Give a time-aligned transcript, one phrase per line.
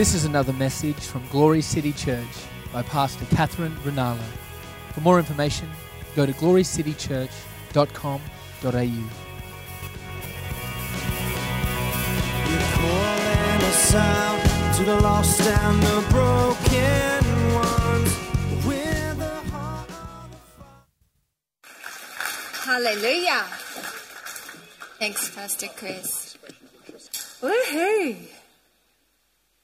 [0.00, 2.24] This is another message from Glory City Church
[2.72, 4.24] by Pastor Katherine Ruonala.
[4.94, 5.68] For more information,
[6.16, 8.80] go to glorycitychurch.com.au.
[8.80, 8.96] You're
[12.72, 18.16] calling us out to the lost and the broken ones.
[18.66, 20.30] With the heart of
[22.56, 23.44] the Hallelujah.
[24.98, 26.38] Thanks, Pastor Chris.
[27.42, 28.16] Woohoo!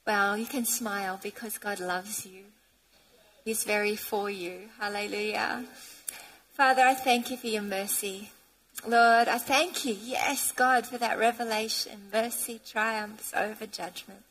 [0.07, 2.45] Well, you can smile because God loves you.
[3.43, 4.69] He's very for you.
[4.79, 5.65] Hallelujah.
[6.53, 8.31] Father, I thank you for your mercy.
[8.87, 12.03] Lord, I thank you, yes, God, for that revelation.
[12.13, 14.23] Mercy triumphs over judgment.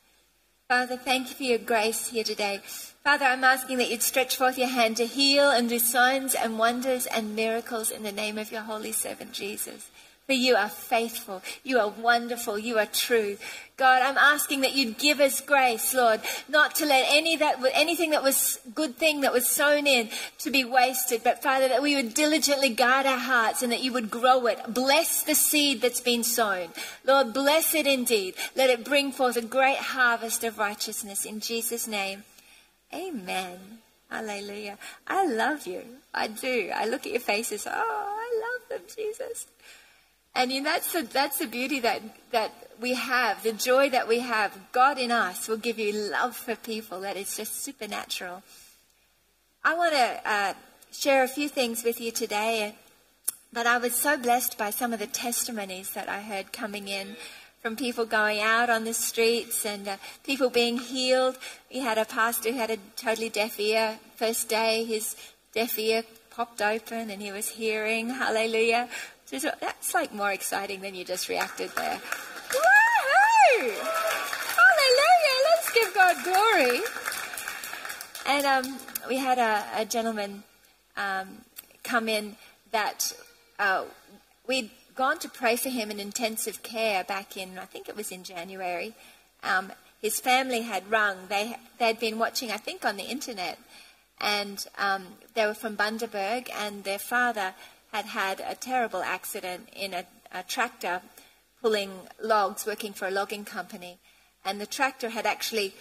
[0.66, 2.62] Father, thank you for your grace here today.
[3.04, 6.58] Father, I'm asking that you'd stretch forth your hand to heal and do signs and
[6.58, 9.90] wonders and miracles in the name of your holy servant Jesus.
[10.26, 13.36] For you are faithful, you are wonderful, you are true.
[13.76, 18.10] God, I'm asking that you'd give us grace, Lord, not to let any that anything
[18.10, 21.94] that was good thing that was sown in to be wasted, but Father, that we
[21.94, 24.58] would diligently guard our hearts and that you would grow it.
[24.74, 26.70] Bless the seed that's been sown.
[27.04, 28.34] Lord, bless it indeed.
[28.56, 32.24] Let it bring forth a great harvest of righteousness in Jesus' name.
[32.92, 33.58] Amen.
[34.10, 34.78] Hallelujah.
[35.06, 35.82] I love you.
[36.12, 36.72] I do.
[36.74, 37.66] I look at your faces.
[37.70, 39.46] Oh, I love them, Jesus.
[40.36, 44.06] And you know, that's the, that's the beauty that, that we have, the joy that
[44.06, 44.56] we have.
[44.70, 48.42] God in us will give you love for people that is just supernatural.
[49.64, 50.54] I want to uh,
[50.92, 52.74] share a few things with you today,
[53.50, 57.16] but I was so blessed by some of the testimonies that I heard coming in
[57.62, 61.38] from people going out on the streets and uh, people being healed.
[61.72, 63.98] We had a pastor who had a totally deaf ear.
[64.16, 65.16] First day, his
[65.54, 68.10] deaf ear popped open and he was hearing.
[68.10, 68.90] Hallelujah.
[69.26, 72.00] So that's like more exciting than you just reacted there.
[72.48, 73.72] Woohoo!
[74.56, 75.36] Hallelujah!
[75.50, 76.80] Let's give God glory.
[78.26, 78.78] And um,
[79.08, 80.44] we had a, a gentleman
[80.96, 81.44] um,
[81.82, 82.36] come in
[82.70, 83.12] that
[83.58, 83.84] uh,
[84.46, 88.12] we'd gone to pray for him in intensive care back in, I think it was
[88.12, 88.94] in January.
[89.42, 91.16] Um, his family had rung.
[91.28, 93.58] They they'd been watching, I think, on the internet,
[94.20, 97.54] and um, they were from Bundaberg, and their father
[97.96, 101.00] had had a terrible accident in a, a tractor
[101.62, 101.90] pulling
[102.22, 103.98] logs, working for a logging company,
[104.44, 105.74] and the tractor had actually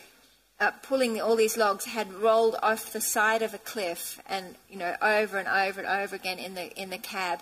[0.60, 4.78] uh, pulling all these logs had rolled off the side of a cliff, and you
[4.78, 7.42] know over and over and over again in the in the cab.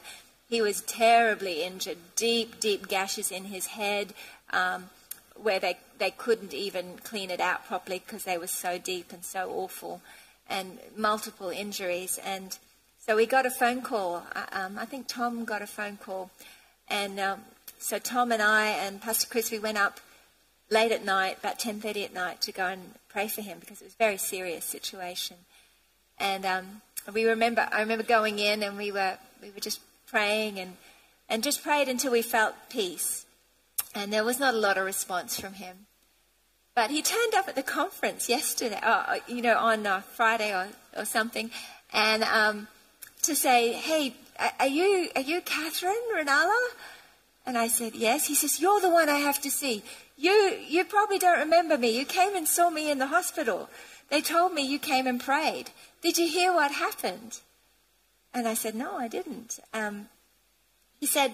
[0.49, 4.13] He was terribly injured, deep, deep gashes in his head,
[4.51, 4.89] um,
[5.35, 9.23] where they they couldn't even clean it out properly because they were so deep and
[9.23, 10.01] so awful,
[10.49, 12.57] and multiple injuries and
[13.05, 14.23] so we got a phone call.
[14.53, 16.31] Um, I think Tom got a phone call.
[16.87, 17.41] And um,
[17.77, 19.99] so Tom and I and Pastor Chris, we went up
[20.69, 23.85] late at night, about 10.30 at night, to go and pray for him because it
[23.85, 25.35] was a very serious situation.
[26.17, 26.81] And um,
[27.13, 30.77] we remember, I remember going in and we were, we were just praying and,
[31.27, 33.25] and just prayed until we felt peace.
[33.93, 35.87] And there was not a lot of response from him.
[36.73, 41.03] But he turned up at the conference yesterday, uh, you know, on Friday or, or
[41.03, 41.51] something.
[41.91, 42.67] And um,
[43.23, 44.15] to say, hey,
[44.59, 46.59] are you, are you Katherine Ruonala?
[47.45, 48.27] And I said, yes.
[48.27, 49.83] He says, you're the one I have to see.
[50.17, 51.97] You, you probably don't remember me.
[51.97, 53.69] You came and saw me in the hospital.
[54.09, 55.71] They told me you came and prayed.
[56.01, 57.39] Did you hear what happened?
[58.33, 59.59] And I said, no, I didn't.
[59.73, 60.07] Um,
[60.99, 61.33] he said,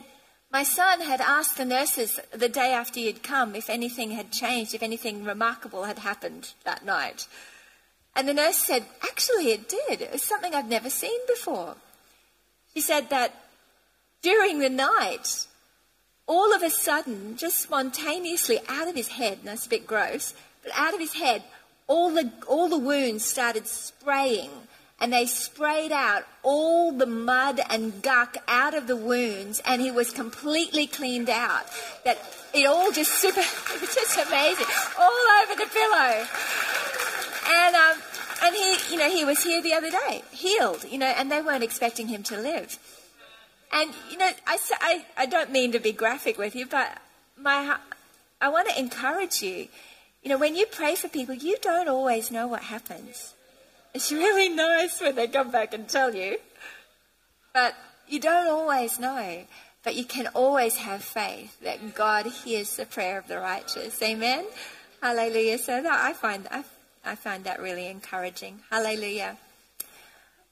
[0.51, 4.73] my son had asked the nurses the day after you'd come if anything had changed,
[4.73, 7.27] if anything remarkable had happened that night.
[8.19, 10.02] And the nurse said, Actually, it did.
[10.02, 11.78] It was something I've never seen before.
[12.74, 13.34] She said that
[14.22, 15.47] during the night,
[16.28, 20.34] all of a sudden, just spontaneously out of his head, and that's a bit gross,
[20.63, 21.44] but out of his head,
[21.88, 24.50] all the, all the wounds started spraying.
[25.00, 29.92] And they sprayed out all the mud and guck out of the wounds, and he
[29.92, 31.68] was completely cleaned out.
[32.04, 32.18] That
[32.54, 33.39] it all just super,
[33.75, 34.65] it was just amazing,
[35.00, 36.27] all over the pillow.
[37.51, 37.98] And um,
[38.41, 41.41] and he, you know, he was here the other day, healed, you know, and they
[41.41, 42.77] weren't expecting him to live.
[43.71, 46.97] And you know, I, I, I don't mean to be graphic with you, but
[47.38, 47.77] my,
[48.41, 49.68] I want to encourage you.
[50.24, 53.33] You know, when you pray for people, you don't always know what happens.
[53.94, 56.38] It's really nice when they come back and tell you,
[57.53, 57.75] but
[58.07, 59.44] you don't always know.
[59.81, 64.01] But you can always have faith that God hears the prayer of the righteous.
[64.03, 64.45] Amen.
[65.01, 65.57] Hallelujah.
[65.57, 66.63] So that I find I
[67.06, 68.60] I find that really encouraging.
[68.69, 69.38] Hallelujah.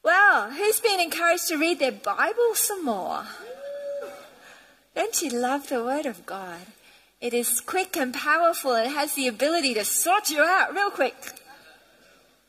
[0.03, 3.25] Well, who's been encouraged to read their Bible some more?
[4.95, 6.61] Don't you love the Word of God?
[7.19, 8.73] It is quick and powerful.
[8.75, 11.15] It has the ability to sort you out real quick,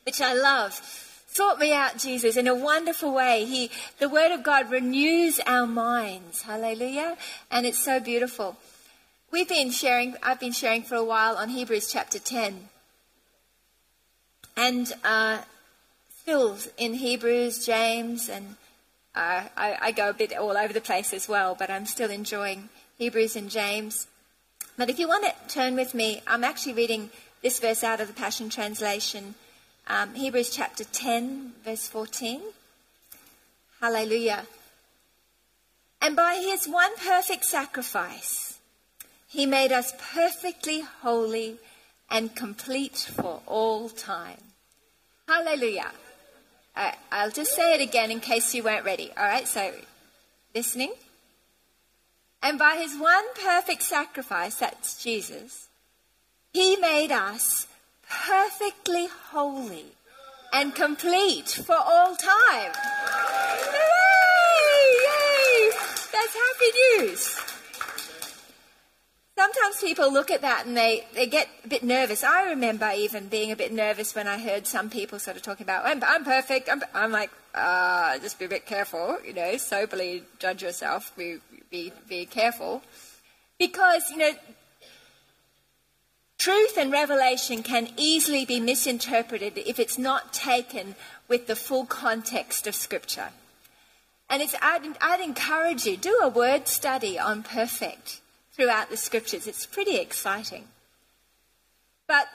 [0.05, 0.73] which I love.
[1.27, 3.45] Sort me out, Jesus, in a wonderful way.
[3.45, 3.69] He,
[3.99, 6.43] the Word of God renews our minds.
[6.43, 7.17] Hallelujah.
[7.51, 8.57] And it's so beautiful.
[9.31, 12.69] We've been sharing, I've been sharing for a while on Hebrews chapter 10.
[14.61, 15.37] And uh,
[16.19, 18.57] still in Hebrews, James, and
[19.15, 22.11] uh, I, I go a bit all over the place as well, but I'm still
[22.11, 22.67] enjoying
[22.97, 24.07] Hebrews and James.
[24.77, 27.09] But if you want to turn with me, I'm actually reading
[27.41, 29.35] this verse out of the Passion Translation,
[29.87, 32.41] um, Hebrews chapter 10, verse 14.
[33.79, 34.45] Hallelujah.
[36.01, 38.59] And by his one perfect sacrifice,
[39.25, 41.59] he made us perfectly holy
[42.09, 44.48] and complete for all time.
[45.29, 45.91] Hallelujah.
[47.11, 49.11] I'll just say it again in case you weren't ready.
[49.15, 49.71] All right, so
[50.55, 50.91] listening.
[52.41, 55.67] And by his one perfect sacrifice, that's Jesus,
[56.51, 57.67] he made us
[58.09, 59.85] perfectly holy
[60.51, 62.71] and complete for all time.
[63.69, 64.09] Hooray!
[65.05, 65.71] Yay!
[66.11, 67.48] That's happy news
[69.71, 72.23] sometimes people look at that and they, they get a bit nervous.
[72.23, 75.65] I remember even being a bit nervous when I heard some people sort of talking
[75.65, 76.69] about, I'm, I'm perfect.
[76.69, 81.37] I'm, I'm like, uh, just be a bit careful, you know, soberly judge yourself, be,
[81.69, 82.81] be, be careful.
[83.57, 84.31] Because, you know,
[86.37, 90.95] truth and revelation can easily be misinterpreted if it's not taken
[91.27, 93.29] with the full context of Scripture.
[94.29, 98.21] And it's, I'd, I'd encourage you, do a word study on perfect
[98.59, 99.47] throughout the scriptures.
[99.47, 100.65] It's pretty exciting.
[102.07, 102.27] But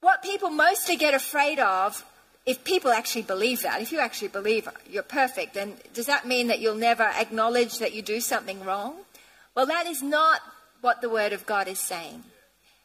[0.00, 2.04] what people mostly get afraid of,
[2.44, 6.48] if people actually believe that, if you actually believe you're perfect, then does that mean
[6.48, 8.96] that you'll never acknowledge that you do something wrong?
[9.54, 10.42] Well, that is not
[10.82, 12.24] what the Word of God is saying.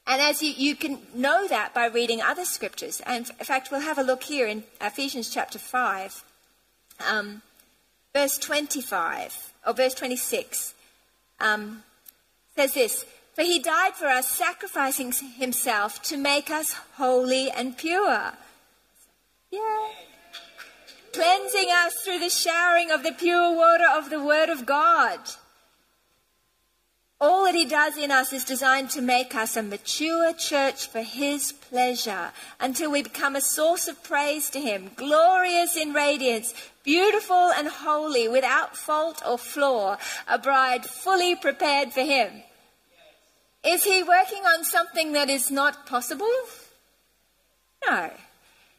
[0.07, 3.01] And as you, you can know that by reading other scriptures.
[3.05, 6.23] And in fact, we'll have a look here in Ephesians chapter 5,
[7.05, 7.41] um,
[8.13, 10.73] verse 25, or verse 26.
[11.41, 11.83] Um,
[12.55, 13.05] says this
[13.35, 18.33] For he died for us, sacrificing himself to make us holy and pure.
[19.51, 19.87] Yeah.
[21.13, 25.19] Cleansing us through the showering of the pure water of the Word of God.
[27.21, 31.01] All that he does in us is designed to make us a mature church for
[31.01, 36.53] his pleasure until we become a source of praise to him, glorious in radiance,
[36.83, 39.97] beautiful and holy, without fault or flaw,
[40.27, 42.43] a bride fully prepared for him.
[43.63, 46.27] Is he working on something that is not possible?
[47.87, 48.11] No.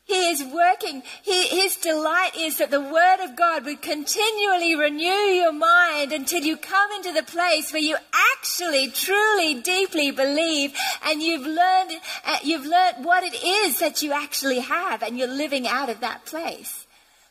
[0.07, 1.03] He is working.
[1.23, 6.43] He, his delight is that the Word of God would continually renew your mind until
[6.43, 7.97] you come into the place where you
[8.37, 10.75] actually, truly, deeply believe,
[11.07, 11.93] and you've learned,
[12.27, 16.01] uh, you've learned what it is that you actually have, and you're living out of
[16.01, 16.84] that place.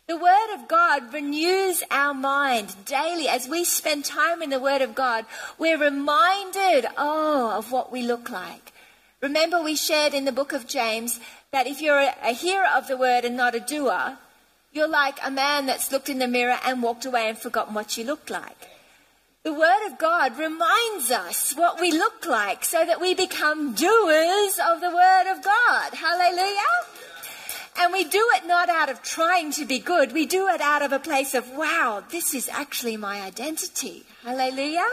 [0.06, 3.30] The Word of God renews our mind daily.
[3.30, 5.26] As we spend time in the Word of God,
[5.58, 8.74] we're reminded, oh, of what we look like.
[9.22, 11.22] Remember, we shared in the book of James
[11.52, 14.18] that if you're a hearer of the word and not a doer,
[14.74, 17.98] you're like a man that's looked in the mirror and walked away and forgotten what
[17.98, 18.70] you looked like.
[19.44, 24.60] The Word of God reminds us what we look like so that we become doers
[24.60, 25.94] of the Word of God.
[25.94, 27.03] Hallelujah.
[27.80, 30.13] And we do it not out of trying to be good.
[30.13, 34.03] We do it out of a place of, wow, this is actually my identity.
[34.23, 34.89] Hallelujah.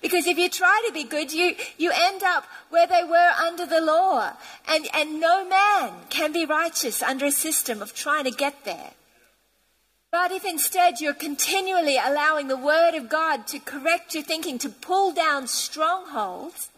[0.00, 3.66] Because if you try to be good, you, you end up where they were under
[3.66, 4.32] the law.
[4.68, 8.92] And, and no man can be righteous under a system of trying to get there.
[10.10, 14.68] But if instead you're continually allowing the Word of God to correct your thinking, to
[14.68, 16.70] pull down strongholds,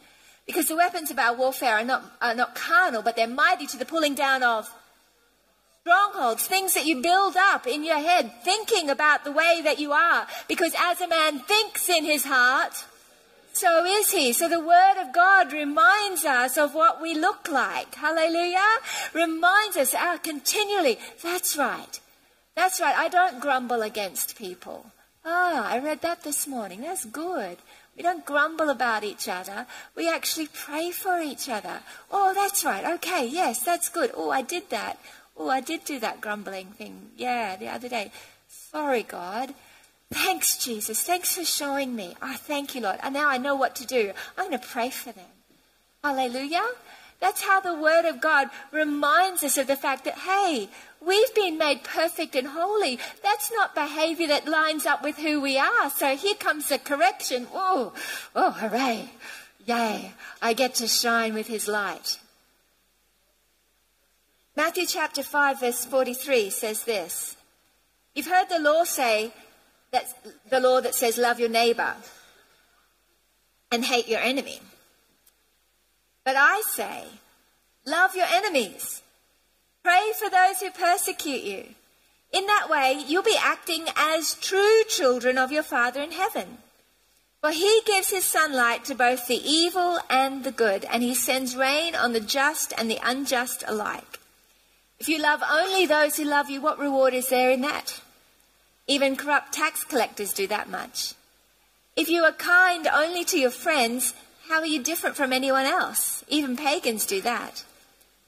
[0.46, 3.76] because the weapons of our warfare are not, are not carnal, but they're mighty to
[3.76, 4.72] the pulling down of
[5.82, 9.92] strongholds, things that you build up in your head, thinking about the way that you
[9.92, 10.26] are.
[10.46, 12.84] Because as a man thinks in his heart,
[13.54, 14.32] so is he.
[14.34, 17.94] So the word of God reminds us of what we look like.
[17.94, 18.76] Hallelujah.
[19.14, 20.98] Reminds us uh, continually.
[21.22, 21.98] That's right.
[22.54, 22.96] That's right.
[22.96, 24.84] I don't grumble against people.
[25.24, 26.82] Ah, I read that this morning.
[26.82, 27.56] That's good.
[27.96, 29.66] We don't grumble about each other.
[29.96, 31.80] We actually pray for each other.
[32.10, 32.84] Oh, that's right.
[32.94, 34.10] Okay, yes, that's good.
[34.14, 34.98] Oh, I did that.
[35.36, 37.10] Oh, I did do that grumbling thing.
[37.16, 38.12] Yeah, the other day.
[38.48, 39.54] Sorry, God.
[40.12, 41.02] Thanks, Jesus.
[41.02, 42.16] Thanks for showing me.
[42.20, 42.98] I oh, thank you, Lord.
[43.02, 44.12] And now I know what to do.
[44.36, 45.24] I'm going to pray for them.
[46.02, 46.66] Hallelujah.
[47.20, 50.68] That's how the Word of God reminds us of the fact that, hey,
[51.00, 52.98] we've been made perfect and holy.
[53.22, 55.90] That's not behavior that lines up with who we are.
[55.90, 57.46] So here comes the correction.
[57.52, 57.92] Oh,
[58.34, 59.10] oh, hooray.
[59.66, 62.18] Yea, I get to shine with his light.
[64.60, 67.34] Matthew chapter 5 verse 43 says this.
[68.14, 69.32] You've heard the law say
[69.90, 70.04] that
[70.50, 71.94] the law that says love your neighbor
[73.72, 74.60] and hate your enemy.
[76.26, 77.04] But I say,
[77.86, 79.00] love your enemies.
[79.82, 81.64] Pray for those who persecute you.
[82.30, 86.58] In that way, you'll be acting as true children of your Father in heaven.
[87.40, 91.56] For he gives his sunlight to both the evil and the good, and he sends
[91.56, 94.19] rain on the just and the unjust alike.
[95.00, 98.02] If you love only those who love you, what reward is there in that?
[98.86, 101.14] Even corrupt tax collectors do that much.
[101.96, 104.12] If you are kind only to your friends,
[104.48, 106.22] how are you different from anyone else?
[106.28, 107.64] Even pagans do that.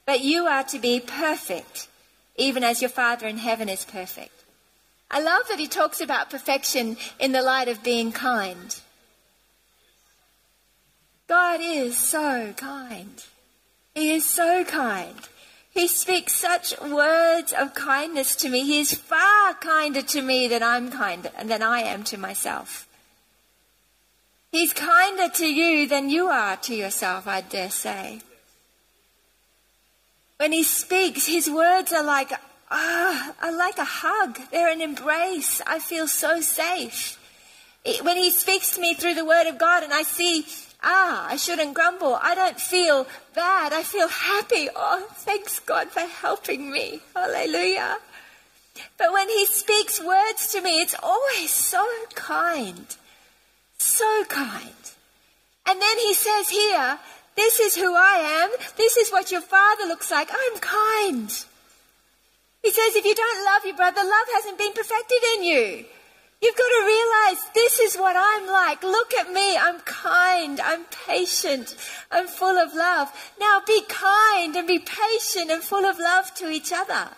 [0.06, 1.88] But you are to be perfect,
[2.36, 4.32] even as your Father in heaven is perfect.
[5.10, 8.80] I love that he talks about perfection in the light of being kind.
[11.28, 13.22] God is so kind.
[13.94, 15.28] He is so kind.
[15.72, 18.64] He speaks such words of kindness to me.
[18.64, 22.86] He is far kinder to me than I'm kinder than I am to myself.
[24.50, 28.20] He's kinder to you than you are to yourself, I dare say.
[30.36, 32.32] When he speaks, his words are like
[32.70, 34.38] ah, are like a hug.
[34.50, 35.62] They're an embrace.
[35.66, 37.18] I feel so safe.
[38.02, 40.44] When he speaks to me through the word of God and I see
[40.82, 42.18] ah, I shouldn't grumble.
[42.20, 43.72] I don't feel bad.
[43.72, 44.68] I feel happy.
[44.74, 47.00] Oh, thanks God for helping me.
[47.14, 47.98] Hallelujah.
[48.98, 52.86] But when he speaks words to me, it's always so kind.
[53.78, 54.82] So kind.
[55.66, 56.98] And then he says here,
[57.36, 58.50] this is who I am.
[58.76, 60.28] This is what your father looks like.
[60.30, 61.30] I'm kind.
[62.62, 65.84] He says, if you don't love your brother, love hasn't been perfected in you.
[66.42, 68.82] You've got to realize this is what I'm like.
[68.82, 69.56] Look at me.
[69.56, 70.61] I'm kind.
[70.61, 71.76] I'm patient.
[72.11, 73.12] I'm full of love.
[73.38, 77.11] Now be kind and be patient and full of love to each other.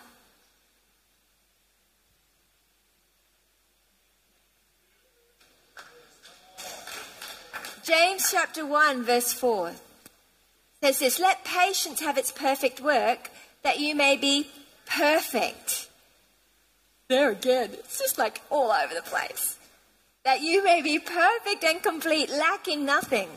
[7.82, 9.72] James chapter 1 verse 4
[10.82, 13.30] says this, let patience have its perfect work
[13.62, 14.48] that you may be
[14.86, 15.83] perfect
[17.14, 19.56] there again, it's just like all over the place.
[20.24, 23.28] That you may be perfect and complete, lacking nothing.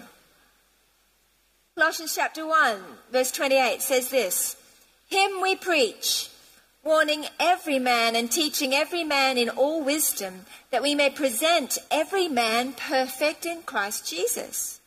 [1.76, 2.80] Colossians chapter 1,
[3.12, 4.58] verse 28 says this
[5.08, 6.30] Him we preach,
[6.84, 12.28] warning every man and teaching every man in all wisdom, that we may present every
[12.28, 14.80] man perfect in Christ Jesus.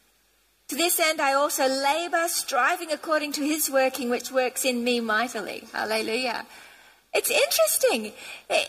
[0.69, 4.99] To this end I also labor, striving according to his working, which works in me
[4.99, 5.69] mightily.
[5.73, 6.45] Hallelujah.
[7.13, 8.13] It's interesting.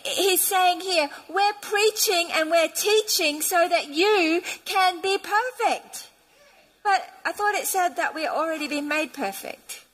[0.04, 6.10] He's saying here, we're preaching and we're teaching so that you can be perfect.
[6.84, 9.86] But I thought it said that we're already been made perfect.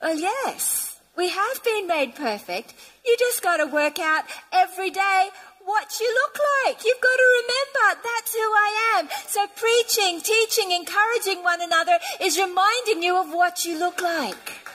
[0.00, 2.74] Well, yes, we have been made perfect.
[3.04, 5.28] You just got to work out every day
[5.64, 6.84] what you look like.
[6.84, 9.08] You've got to remember that's who I am.
[9.26, 14.67] So preaching, teaching, encouraging one another is reminding you of what you look like.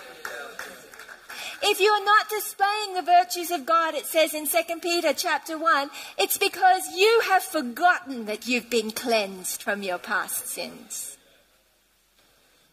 [1.65, 5.57] If you are not displaying the virtues of God, it says in 2 Peter chapter
[5.57, 11.17] 1, it's because you have forgotten that you've been cleansed from your past sins.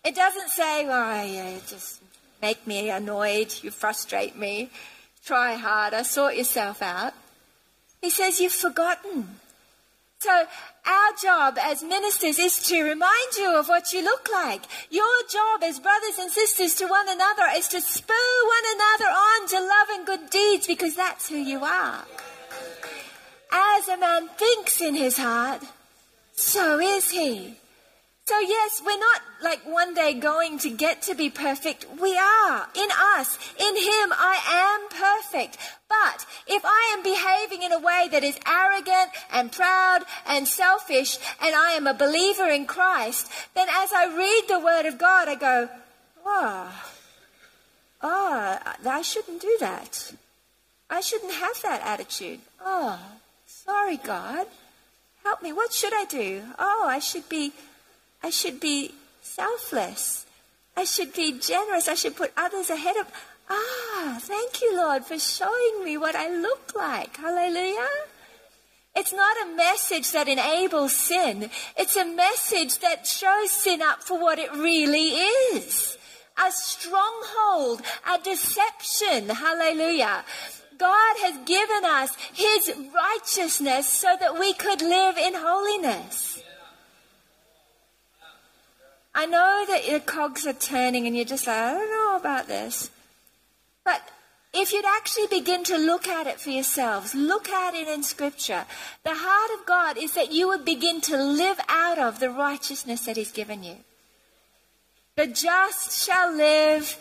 [0.05, 2.03] It doesn't say, oh, yeah, just
[2.43, 4.71] make me annoyed, you frustrate me,
[5.25, 7.13] try harder, sort yourself out.
[8.01, 9.37] He says, you've forgotten.
[10.23, 10.45] So
[10.85, 14.61] our job as ministers is to remind you of what you look like.
[14.91, 19.49] Your job as brothers and sisters to one another is to spur one another on
[19.49, 22.05] to love and good deeds because that's who you are.
[23.51, 25.63] As a man thinks in his heart,
[26.35, 27.57] so is he.
[28.31, 31.85] So, yes, we're not like one day going to get to be perfect.
[32.01, 32.69] We are.
[32.77, 34.39] In us, in Him, I
[34.71, 35.59] am perfect.
[35.89, 41.19] But if I am behaving in a way that is arrogant and proud and selfish,
[41.43, 45.27] and I am a believer in Christ, then as I read the Word of God,
[45.27, 45.69] I go,
[46.25, 46.73] oh,
[48.01, 50.13] oh, I shouldn't do that.
[50.89, 52.39] I shouldn't have that attitude.
[52.65, 52.97] Oh,
[53.49, 54.47] sorry, God.
[55.25, 55.53] Help me.
[55.53, 56.43] What should I do?
[56.61, 57.53] Oh, I should be
[58.23, 60.27] I should be selfless.
[60.77, 61.89] I should be generous.
[61.89, 63.07] I should put others ahead of.
[63.49, 67.17] Ah, thank you, Lord, for showing me what I look like.
[67.17, 67.89] Hallelujah.
[68.95, 71.51] It's not a message that enables sin.
[71.77, 75.11] It's a message that shows sin up for what it really
[75.55, 75.97] is.
[76.45, 79.29] A stronghold, a deception.
[79.29, 80.25] Hallelujah.
[80.79, 86.40] God has given us His righteousness so that we could live in holiness.
[89.15, 92.47] I know that your cogs are turning and you're just like, I don't know about
[92.47, 92.91] this.
[93.85, 94.03] But
[94.53, 98.65] if you'd actually begin to look at it for yourselves, look at it in Scripture,
[99.05, 103.07] the heart of God is that you would begin to live out of the righteousness
[103.07, 103.77] that He's given you.
[105.17, 106.97] The just shall live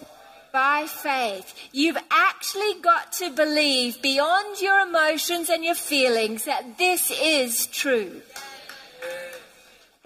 [0.52, 1.54] by faith.
[1.72, 8.22] You've actually got to believe beyond your emotions and your feelings that this is true.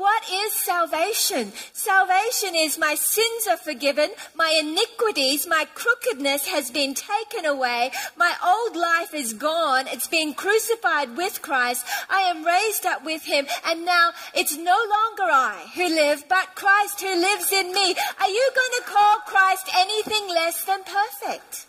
[0.04, 1.54] What is salvation?
[1.72, 8.36] Salvation is my sins are forgiven, my iniquities, my crookedness has been taken away, my
[8.46, 13.48] old life is gone, it's been crucified with Christ, I am raised up with him,
[13.66, 17.96] and now it's no longer I who live, but Christ who lives in me.
[18.20, 21.68] Are you going to call Christ anything less than perfect?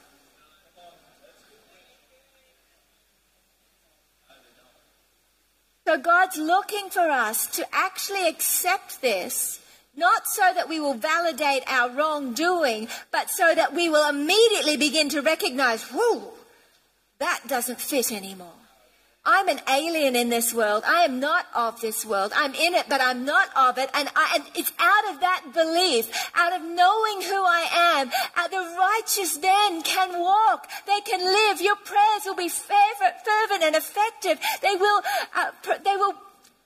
[5.87, 9.61] So God's looking for us to actually accept this,
[9.97, 15.11] not so that we will validate our wrongdoing, but so that we will immediately begin
[15.11, 16.33] to recognize, whoa,
[17.19, 18.64] that doesn't fit anymore.
[19.27, 20.85] I'm an alien in this world.
[20.87, 22.33] I am not of this world.
[22.37, 23.89] I'm in it, but I'm not of it.
[23.95, 28.49] And, I, and it's out of that belief, out of knowing who I am, uh,
[28.49, 30.69] the righteous then can walk.
[30.87, 31.63] They can live.
[31.63, 34.39] Your prayers will be fervent, and effective.
[34.61, 35.01] They will,
[35.35, 36.15] uh, pr- they will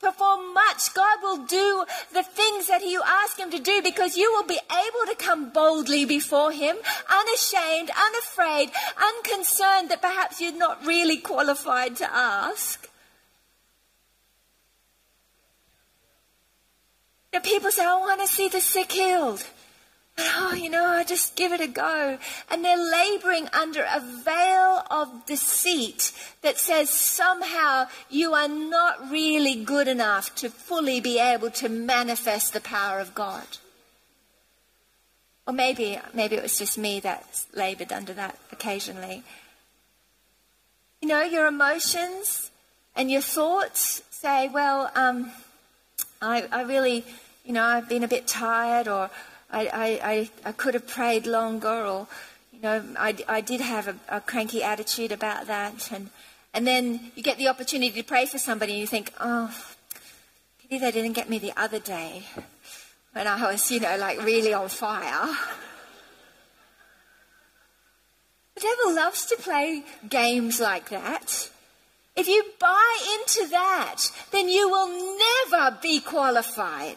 [0.00, 0.95] perform much.
[0.95, 4.61] God will do the things that you ask Him to do because you will be
[4.71, 6.76] able to come boldly before Him,
[7.09, 12.88] unashamed, unafraid, unconcerned that perhaps you're not really qualified to ask.
[17.33, 19.45] The people say, I want to see the sick healed
[20.19, 22.19] oh, you know, I just give it a go.
[22.51, 29.55] And they're laboring under a veil of deceit that says somehow you are not really
[29.55, 33.47] good enough to fully be able to manifest the power of God.
[35.47, 39.23] Or maybe, maybe it was just me that labored under that occasionally.
[41.01, 42.51] You know, your emotions
[42.95, 45.33] and your thoughts say, well, um,
[46.21, 47.05] I, I really,
[47.45, 49.09] you know, I've been a bit tired or
[49.51, 52.07] I, I, I, could have prayed longer, or,
[52.53, 55.91] you know, I, I did have a, a cranky attitude about that.
[55.91, 56.11] And,
[56.53, 59.55] and then you get the opportunity to pray for somebody and you think, oh,
[60.63, 62.25] pity they didn't get me the other day
[63.13, 65.35] when I was, you know, like really on fire.
[68.55, 71.49] The devil loves to play games like that.
[72.17, 75.19] If you buy into that, then you will
[75.51, 76.97] never be qualified.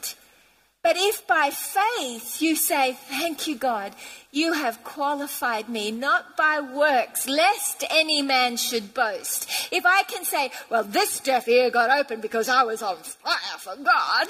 [0.84, 3.94] But if by faith you say, Thank you, God,
[4.32, 9.48] you have qualified me, not by works, lest any man should boast.
[9.72, 13.58] If I can say, Well, this deaf ear got open because I was on fire
[13.60, 14.28] for God,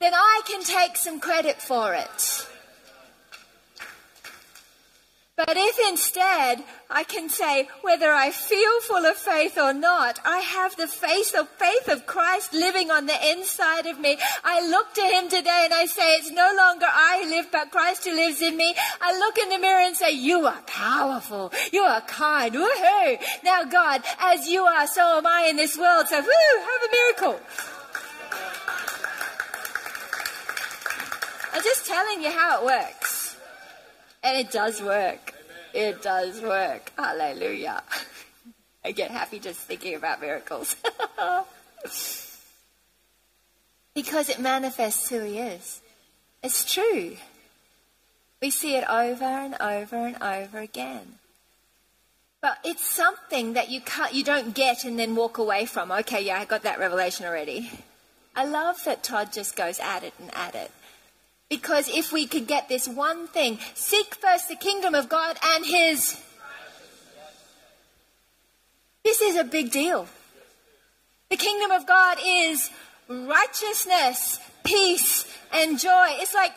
[0.00, 2.46] then I can take some credit for it.
[5.36, 10.38] But if instead I can say, whether I feel full of faith or not, I
[10.38, 14.16] have the faith of faith of Christ living on the inside of me.
[14.42, 17.70] I look to Him today and I say, it's no longer I who live, but
[17.70, 18.74] Christ who lives in me.
[18.98, 21.52] I look in the mirror and say, you are powerful.
[21.70, 22.54] You are kind.
[22.54, 23.18] Woohoo!
[23.44, 26.08] Now God, as you are, so am I in this world.
[26.08, 27.40] So woo, have a miracle.
[31.52, 33.15] I'm just telling you how it works.
[34.26, 35.34] And it does work.
[35.72, 36.90] It does work.
[36.98, 37.80] Hallelujah.
[38.84, 40.74] I get happy just thinking about miracles.
[43.94, 45.80] because it manifests who he is.
[46.42, 47.16] It's true.
[48.42, 51.20] We see it over and over and over again.
[52.40, 55.92] But it's something that you can't, you don't get and then walk away from.
[55.92, 57.70] Okay, yeah, I got that revelation already.
[58.34, 60.72] I love that Todd just goes at it and at it.
[61.48, 65.64] Because if we could get this one thing, seek first the kingdom of God and
[65.64, 66.20] His.
[69.04, 70.08] This is a big deal.
[71.30, 72.70] The kingdom of God is
[73.08, 76.06] righteousness, peace, and joy.
[76.18, 76.52] It's like,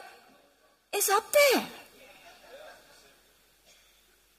[0.92, 1.64] it's up there.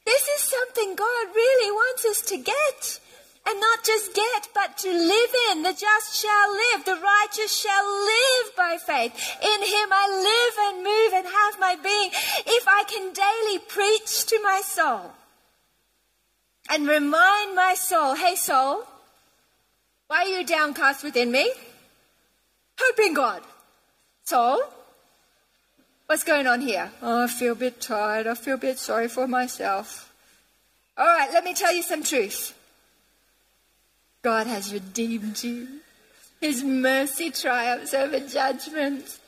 [0.05, 3.01] This is something God really wants us to get
[3.47, 5.63] and not just get, but to live in.
[5.63, 9.13] The just shall live, the righteous shall live by faith.
[9.43, 12.11] In him I live and move and have my being.
[12.47, 15.13] If I can daily preach to my soul
[16.69, 18.85] and remind my soul, hey soul,
[20.07, 21.51] why are you downcast within me?
[22.79, 23.43] Hope in God.
[24.25, 24.61] Soul,
[26.07, 26.91] what's going on here?
[27.03, 28.27] Oh, I feel a bit tired.
[28.27, 30.13] I feel a bit sorry for myself.
[30.97, 32.55] All right, let me tell you some truth.
[34.23, 35.67] God has redeemed you.
[36.41, 39.19] His mercy triumphs over judgment.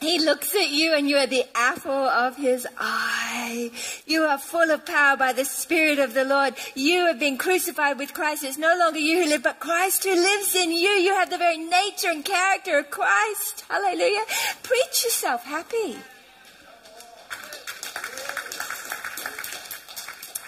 [0.00, 3.70] He looks at you and you are the apple of his eye.
[4.06, 6.54] You are full of power by the Spirit of the Lord.
[6.74, 8.44] You have been crucified with Christ.
[8.44, 10.90] It's no longer you who live, but Christ who lives in you.
[10.90, 13.64] You have the very nature and character of Christ.
[13.70, 14.24] Hallelujah.
[14.62, 15.96] Preach yourself happy.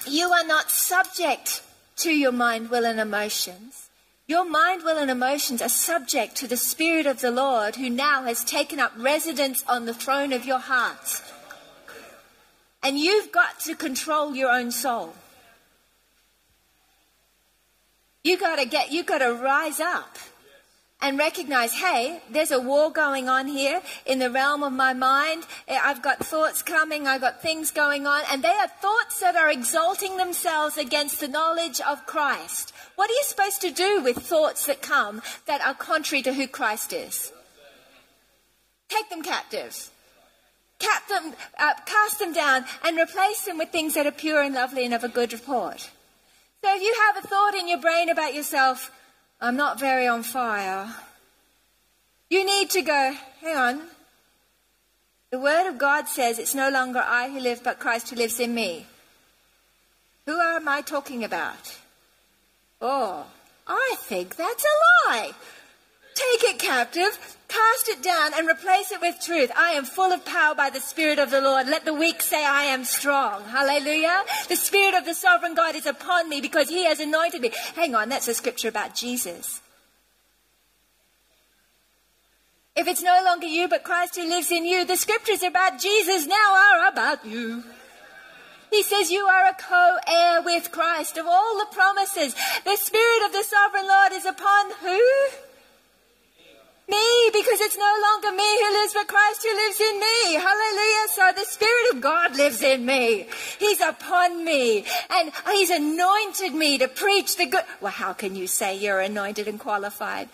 [0.07, 1.63] You are not subject
[1.97, 3.86] to your mind, will, and emotions.
[4.29, 8.25] Your mind, will, and emotions are subject to the Spirit of the Lord who now
[8.25, 11.23] has taken up residence on the throne of your heart.
[12.83, 15.15] And you've got to control your own soul.
[18.25, 20.19] You gotta get, you gotta rise up
[21.01, 25.45] and recognize, hey, there's a war going on here in the realm of my mind.
[25.69, 29.51] I've got thoughts coming, I've got things going on, and they are thoughts that are
[29.51, 32.73] exalting themselves against the knowledge of Christ.
[32.97, 36.49] What are you supposed to do with thoughts that come that are contrary to who
[36.49, 37.33] Christ is?
[38.89, 39.91] Take them captive.
[40.79, 44.55] Cap them, uh, cast them down and replace them with things that are pure and
[44.55, 45.91] lovely and of a good report.
[46.63, 48.91] So if you have a thought in your brain about yourself,
[49.41, 50.95] I'm not very on fire.
[52.31, 53.83] You need to go, hang on.
[55.31, 58.41] The Word of God says it's no longer I who live, but Christ who lives
[58.41, 58.87] in me.
[60.25, 61.79] Who am I talking about?
[62.81, 63.27] Oh,
[63.67, 65.33] I think that's a lie.
[66.17, 69.53] Take it captive, cast it down, and replace it with truth.
[69.55, 71.69] I am full of power by the Spirit of the Lord.
[71.69, 73.45] Let the weak say, I am strong.
[73.45, 74.23] Hallelujah.
[74.49, 77.51] The Spirit of the sovereign God is upon me because He has anointed me.
[77.75, 79.61] Hang on, that's a scripture about Jesus.
[82.75, 86.27] If it's no longer you, but Christ who lives in you, the scriptures about Jesus
[86.27, 87.63] now are about you.
[88.71, 92.35] He says you are a co-heir with Christ of all the promises.
[92.65, 95.46] The Spirit of the sovereign Lord is upon who?
[96.89, 100.35] Me, because it's no longer me who lives, but Christ who lives in me.
[100.35, 101.09] Hallelujah.
[101.09, 103.27] So the Spirit of God lives in me.
[103.59, 104.85] He's upon me.
[105.11, 107.65] And He's anointed me to preach the good.
[107.81, 110.29] Well, how can you say you're anointed and qualified?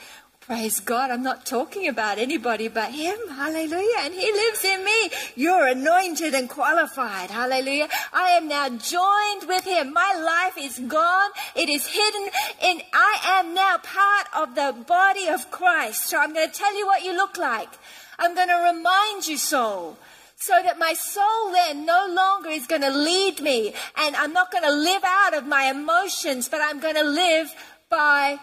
[0.47, 3.17] Praise God, I'm not talking about anybody but Him.
[3.31, 3.99] Hallelujah.
[4.01, 5.11] And He lives in me.
[5.37, 7.31] You're anointed and qualified.
[7.31, 7.89] Hallelujah.
[8.13, 9.93] I am now joined with Him.
[9.93, 11.31] My life is gone.
[11.55, 12.29] It is hidden
[12.61, 16.09] And I am now part of the body of Christ.
[16.09, 17.71] So I'm going to tell you what you look like.
[18.19, 19.97] I'm going to remind you, soul
[20.37, 24.51] so that my soul then no longer is going to lead me and I'm not
[24.51, 27.55] going to live out of my emotions, but I'm going to live
[27.89, 28.41] by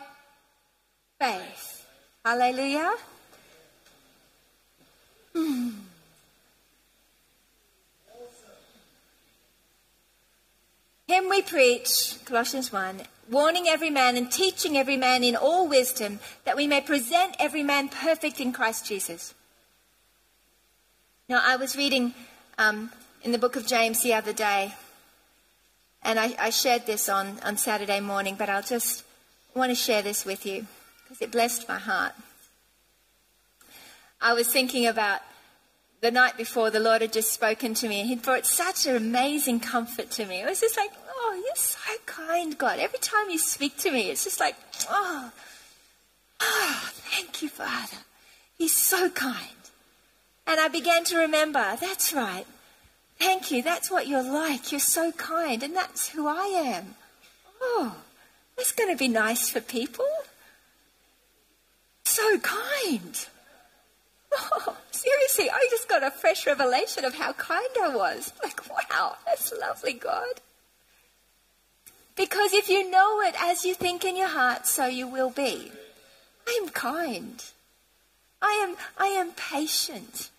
[1.19, 1.68] faith.
[2.25, 2.95] Hallelujah.
[11.07, 16.19] Him we preach, Colossians 1, warning every man and teaching every man in all wisdom,
[16.43, 19.33] that we may present every man perfect in Christ Jesus.
[21.29, 22.13] Now, I was reading
[22.57, 22.91] um,
[23.23, 24.73] in the book of James the other day,
[26.03, 29.05] and I, I shared this on, on Saturday morning, but I'll just
[29.55, 30.67] want to share this with you
[31.09, 32.13] because it blessed my heart.
[34.21, 35.21] I was thinking about
[36.01, 38.95] the night before the Lord had just spoken to me and He'd brought such an
[38.95, 40.41] amazing comfort to me.
[40.41, 42.77] It was just like, oh, you're so kind, God.
[42.77, 44.55] Every time you speak to me, it's just like,
[44.87, 45.31] oh,
[46.41, 47.97] oh thank you, Father.
[48.55, 49.47] He's so kind.
[50.45, 52.45] And I began to remember, that's right.
[53.17, 53.63] Thank you.
[53.63, 54.71] That's what you're like.
[54.71, 55.63] You're so kind.
[55.63, 56.45] And that's who I
[56.75, 56.95] am.
[57.61, 57.95] Oh,
[58.55, 60.05] that's going to be nice for people
[62.09, 63.27] so kind.
[64.31, 68.33] Oh, seriously, I just got a fresh revelation of how kind I was.
[68.43, 70.41] Like, wow, that's lovely, God.
[72.15, 75.71] Because if you know it as you think in your heart, so you will be.
[76.47, 77.43] I am kind.
[78.41, 80.29] I am, I am patient.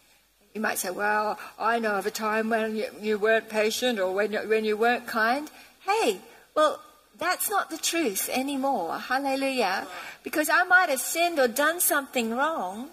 [0.55, 4.13] You might say, well, I know of a time when you, you weren't patient or
[4.13, 5.51] when when you weren't kind.
[5.81, 6.19] Hey,
[6.55, 6.81] well,
[7.21, 8.99] that's not the truth anymore.
[8.99, 9.87] Hallelujah.
[10.25, 12.89] Because I might have sinned or done something wrong,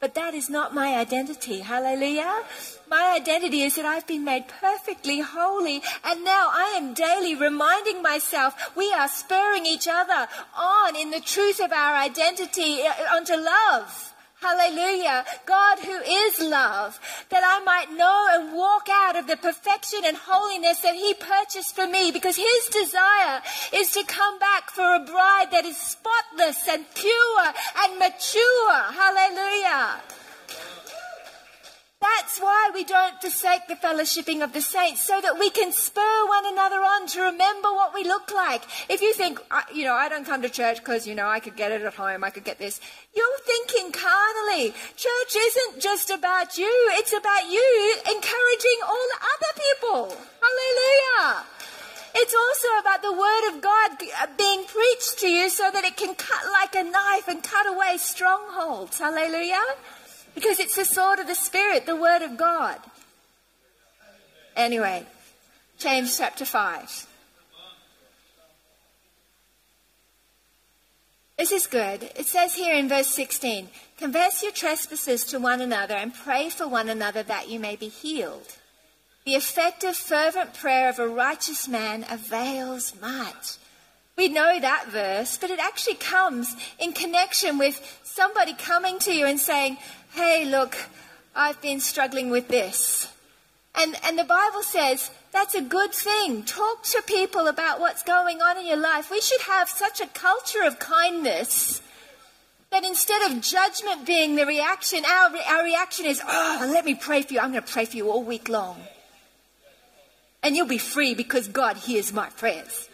[0.00, 1.60] but that is not my identity.
[1.60, 2.42] Hallelujah.
[2.90, 8.02] My identity is that I've been made perfectly holy, and now I am daily reminding
[8.02, 13.34] myself we are spurring each other on in the truth of our identity uh, onto
[13.34, 14.14] love.
[14.40, 15.24] Hallelujah.
[15.46, 20.16] God who is love, that I might know and walk out of the perfection and
[20.16, 23.42] holiness that He purchased for me because His desire
[23.74, 27.44] is to come back for a bride that is spotless and pure
[27.82, 28.74] and mature.
[28.94, 30.02] Hallelujah.
[32.00, 36.26] That's why we don't forsake the fellowshipping of the saints, so that we can spur
[36.28, 38.62] one another on to remember what we look like.
[38.88, 39.40] If you think,
[39.74, 41.94] you know, I don't come to church because, you know, I could get it at
[41.94, 42.80] home, I could get this,
[43.16, 44.72] you're thinking carnally.
[44.96, 50.16] Church isn't just about you, it's about you encouraging all other people.
[50.40, 51.44] Hallelujah.
[52.14, 53.90] It's also about the Word of God
[54.22, 57.66] uh, being preached to you so that it can cut like a knife and cut
[57.66, 58.98] away strongholds.
[58.98, 59.64] Hallelujah.
[60.34, 62.78] Because it's the sword of the Spirit, the Word of God.
[64.56, 65.06] Anyway,
[65.78, 67.06] James chapter 5.
[71.38, 72.10] This is good.
[72.16, 76.66] It says here in verse 16 Confess your trespasses to one another and pray for
[76.66, 78.56] one another that you may be healed.
[79.24, 83.58] The effective, fervent prayer of a righteous man avails much.
[84.16, 89.26] We know that verse, but it actually comes in connection with somebody coming to you
[89.26, 89.78] and saying,
[90.12, 90.76] Hey, look,
[91.34, 93.12] I've been struggling with this.
[93.74, 96.42] And, and the Bible says that's a good thing.
[96.42, 99.10] Talk to people about what's going on in your life.
[99.10, 101.82] We should have such a culture of kindness
[102.70, 107.22] that instead of judgment being the reaction, our, our reaction is, oh, let me pray
[107.22, 107.40] for you.
[107.40, 108.80] I'm going to pray for you all week long
[110.42, 112.88] and you'll be free because God hears my prayers.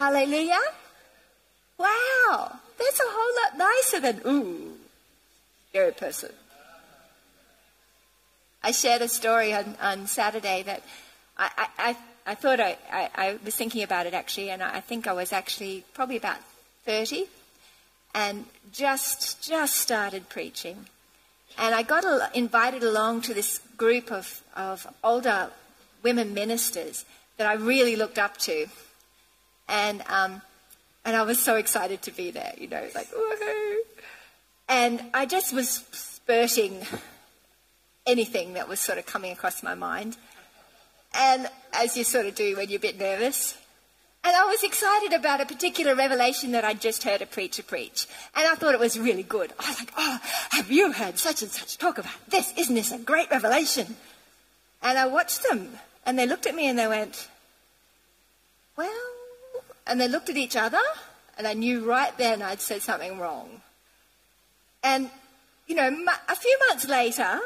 [0.00, 0.60] Hallelujah.
[1.78, 4.73] Wow, that's a whole lot nicer than, ooh,
[5.74, 6.30] scary person.
[8.62, 10.84] I shared a story on, on Saturday that
[11.36, 15.08] I, I, I, thought I, I, I, was thinking about it actually, and I think
[15.08, 16.36] I was actually probably about
[16.84, 17.24] 30
[18.14, 20.86] and just, just started preaching.
[21.58, 22.04] And I got
[22.36, 25.50] invited along to this group of, of older
[26.04, 27.04] women ministers
[27.36, 28.66] that I really looked up to.
[29.68, 30.40] And, um,
[31.04, 33.78] and I was so excited to be there, you know, like, woohoo.
[34.68, 36.86] And I just was spurting
[38.06, 40.16] anything that was sort of coming across my mind.
[41.14, 43.56] And as you sort of do when you're a bit nervous.
[44.24, 48.06] And I was excited about a particular revelation that I'd just heard a preacher preach.
[48.34, 49.52] And I thought it was really good.
[49.58, 50.18] I was like, oh,
[50.50, 52.52] have you heard such and such talk about this?
[52.56, 53.96] Isn't this a great revelation?
[54.82, 57.28] And I watched them and they looked at me and they went,
[58.76, 58.90] Well,
[59.86, 60.80] and they looked at each other,
[61.36, 63.60] and I knew right then I'd said something wrong.
[64.84, 65.10] And,
[65.66, 65.88] you know,
[66.28, 67.40] a few months later,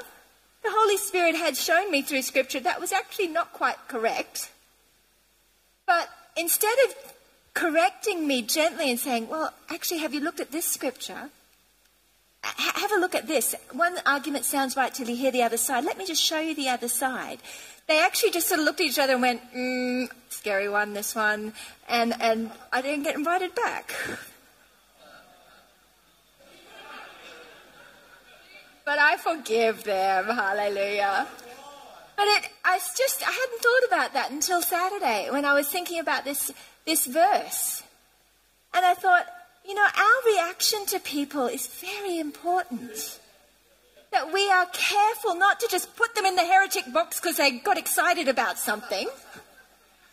[0.62, 4.51] the Holy Spirit had shown me through Scripture that was actually not quite correct.
[5.87, 6.94] But instead of
[7.55, 11.31] correcting me gently and saying, Well, actually, have you looked at this Scripture?
[12.42, 13.55] have a look at this.
[13.72, 15.85] One argument sounds right till you hear the other side.
[15.85, 17.40] Let me just show you the other side
[17.88, 21.14] they actually just sort of looked at each other and went, mm, scary one, this
[21.14, 21.55] one.
[21.88, 23.94] And, and I didn't get invited back.
[28.88, 31.27] But I forgive them, hallelujah.
[32.16, 36.01] But it, I just, I hadn't thought about that until Saturday when I was thinking
[36.01, 36.51] about this,
[36.87, 37.83] this verse.
[38.72, 39.27] And I thought,
[39.68, 43.20] you know, our reaction to people is very important
[44.11, 47.59] that we are careful not to just put them in the heretic box because they
[47.59, 49.07] got excited about something.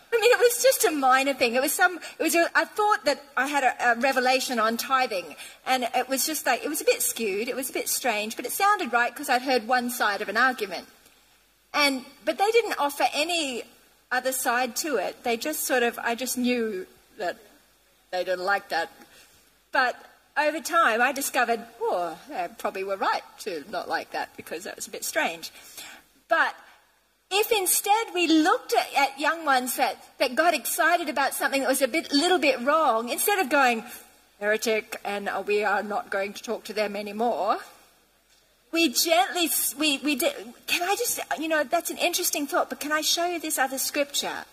[0.13, 1.55] I mean, it was just a minor thing.
[1.55, 1.99] It was some.
[2.19, 2.35] It was.
[2.35, 6.45] A, I thought that I had a, a, revelation on tithing, and it was just
[6.45, 7.47] like it was a bit skewed.
[7.47, 10.29] It was a bit strange, but it sounded right because I'd heard one side of
[10.29, 10.87] an argument,
[11.73, 13.63] and but they didn't offer any
[14.11, 15.23] other side to it.
[15.23, 15.99] They just sort of.
[15.99, 16.87] I just knew
[17.17, 17.37] that
[18.11, 18.91] they didn't like that,
[19.71, 19.95] but
[20.37, 24.75] over time, I discovered, oh, they probably were right to not like that because that
[24.75, 25.51] was a bit strange.
[26.27, 26.55] But
[27.31, 31.67] if instead we looked at, at, young ones that, that got excited about something that
[31.67, 33.83] was a bit, little bit wrong, instead of going,
[34.39, 37.57] heretic, and uh, we are not going to talk to them anymore,
[38.71, 40.33] we gently, we, we did,
[40.67, 43.57] can I just, you know, that's an interesting thought, but can I show you this
[43.57, 44.45] other scripture?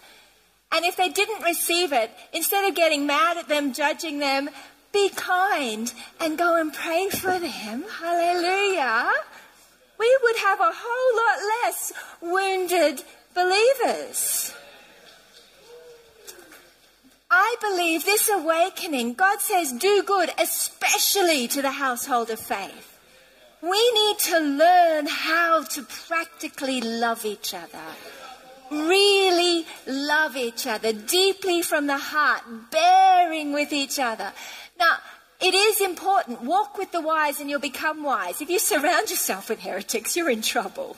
[0.70, 4.48] And if they didn't receive it, instead of getting mad at them, judging them,
[4.92, 7.84] be kind and go and pray for them.
[8.00, 9.10] Hallelujah.
[9.98, 14.54] We would have a whole lot less wounded believers.
[17.30, 22.98] I believe this awakening, God says, do good, especially to the household of faith.
[23.62, 27.78] We need to learn how to practically love each other.
[28.70, 34.32] Really love each other deeply from the heart, bearing with each other.
[34.78, 34.96] Now,
[35.42, 36.42] it is important.
[36.42, 38.40] Walk with the wise and you'll become wise.
[38.40, 40.96] If you surround yourself with heretics, you're in trouble.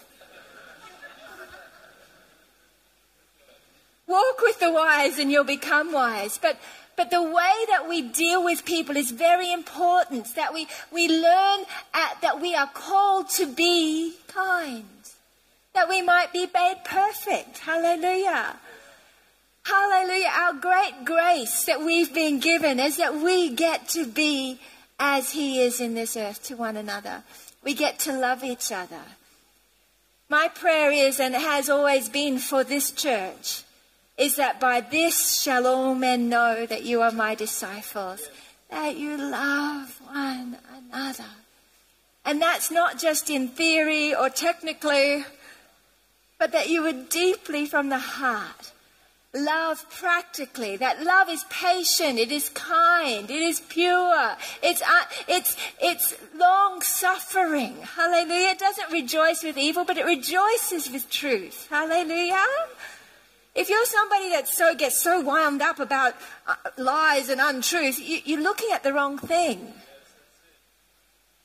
[4.06, 6.36] Walk with the wise and you'll become wise.
[6.36, 6.58] But,
[6.94, 10.34] but the way that we deal with people is very important.
[10.34, 14.84] That we, we learn at, that we are called to be kind.
[15.72, 17.58] That we might be made perfect.
[17.58, 18.56] Hallelujah.
[19.64, 20.30] Hallelujah.
[20.30, 24.60] Our great grace that we've been given is that we get to be
[25.00, 27.22] as He is in this earth to one another.
[27.62, 29.00] We get to love each other.
[30.28, 33.62] My prayer is, and has always been for this church,
[34.18, 38.28] is that by this shall all men know that you are my disciples,
[38.70, 40.58] that you love one
[40.92, 41.24] another.
[42.24, 45.24] And that's not just in theory or technically,
[46.38, 48.72] but that you would deeply from the heart
[49.34, 50.76] love practically.
[50.76, 56.80] That love is patient, it is kind, it is pure, it's, uh, it's, it's long
[56.82, 57.76] suffering.
[57.82, 58.50] Hallelujah.
[58.50, 61.66] It doesn't rejoice with evil, but it rejoices with truth.
[61.68, 62.46] Hallelujah.
[63.54, 66.14] If you're somebody that so gets so wound up about
[66.46, 69.72] uh, lies and untruth, you, you're looking at the wrong thing.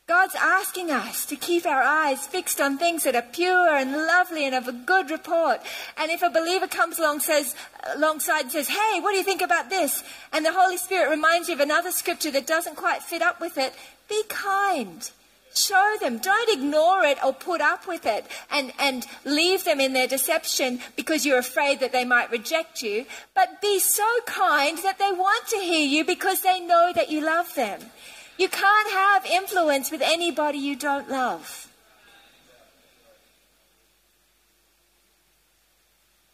[0.10, 4.44] God's asking us to keep our eyes fixed on things that are pure and lovely
[4.44, 5.62] and of a good report.
[5.98, 7.54] And if a believer comes along says,
[7.96, 10.04] alongside and says, Hey, what do you think about this?
[10.34, 13.60] And the Holy Spirit reminds you of another scripture that doesn't quite fit up with
[13.60, 13.72] it,
[14.10, 15.12] be kind.
[15.54, 16.18] Show them.
[16.18, 20.80] Don't ignore it or put up with it and, and leave them in their deception
[20.96, 23.06] because you're afraid that they might reject you.
[23.36, 27.24] But be so kind that they want to hear you because they know that you
[27.24, 27.82] love them.
[28.40, 31.68] You can't have influence with anybody you don't love.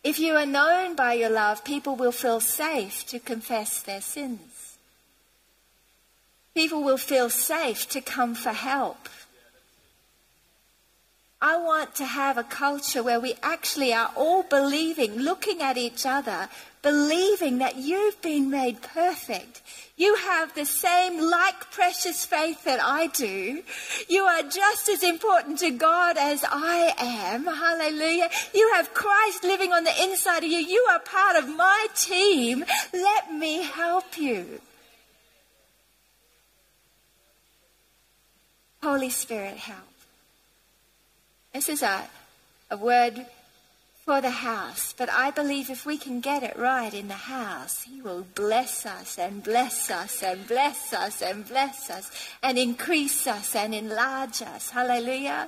[0.04, 4.78] If you are known by your love, people will feel safe to confess their sins.
[6.54, 9.10] People will feel safe to come for help.
[11.46, 16.04] I want to have a culture where we actually are all believing, looking at each
[16.04, 16.50] other,
[16.82, 19.62] believing that you've been made perfect.
[19.96, 23.62] You have the same like precious faith that I do.
[24.10, 27.46] You are just as important to God as I am.
[27.46, 28.32] Hallelujah.
[28.56, 30.58] You have Christ living on the inside of you.
[30.58, 32.66] You are part of my team.
[32.92, 34.62] Let me help you.
[38.82, 39.95] Holy Spirit, help.
[41.56, 42.10] This is a,
[42.70, 43.28] a word
[44.04, 47.84] for the house, but I believe if we can get it right in the house,
[47.84, 52.12] He will bless us and bless us and bless us and bless us
[52.44, 54.72] and increase us and enlarge us.
[54.72, 55.48] Hallelujah.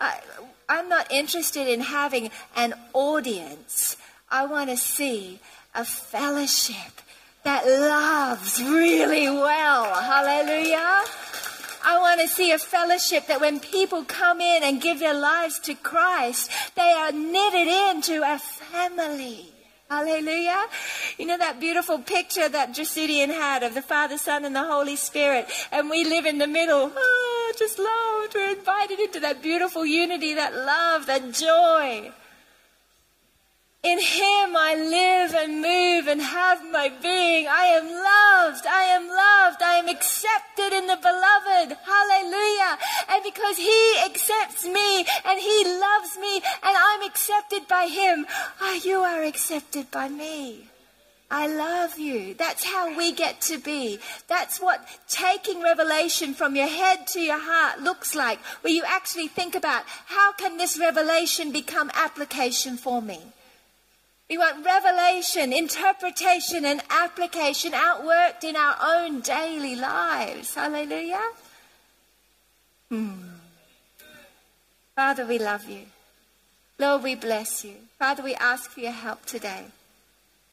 [0.00, 0.18] I,
[0.66, 3.98] I'm not interested in having an audience.
[4.30, 5.40] I want to see
[5.74, 7.02] a fellowship
[7.42, 9.92] that loves really well.
[9.92, 11.04] Hallelujah.
[11.84, 15.58] I want to see a fellowship that when people come in and give their lives
[15.60, 19.50] to Christ, they are knitted into a family.
[19.90, 20.64] Hallelujah.
[21.18, 24.96] You know that beautiful picture that Jusidian had of the Father, Son, and the Holy
[24.96, 26.90] Spirit, and we live in the middle.
[26.94, 28.34] Oh, just loved.
[28.34, 32.10] We're invited into that beautiful unity, that love, that joy.
[33.84, 37.46] In Him I live and move and have my being.
[37.46, 38.66] I am loved.
[38.66, 39.62] I am loved.
[39.62, 41.76] I am accepted in the beloved.
[41.84, 42.78] Hallelujah.
[43.10, 48.24] And because He accepts me and He loves me and I'm accepted by Him,
[48.62, 50.70] oh, you are accepted by me.
[51.30, 52.32] I love you.
[52.32, 53.98] That's how we get to be.
[54.28, 59.28] That's what taking revelation from your head to your heart looks like, where you actually
[59.28, 63.33] think about how can this revelation become application for me?
[64.28, 70.54] We want revelation, interpretation, and application outworked in our own daily lives.
[70.54, 71.30] Hallelujah.
[72.88, 73.12] Hmm.
[74.96, 75.86] Father, we love you.
[76.78, 77.74] Lord, we bless you.
[77.98, 79.66] Father, we ask for your help today.